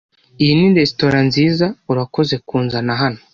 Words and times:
Iyi 0.41 0.53
ni 0.57 0.69
resitora 0.77 1.19
nziza. 1.27 1.65
Urakoze 1.91 2.35
kunzana 2.47 2.93
hano. 3.01 3.19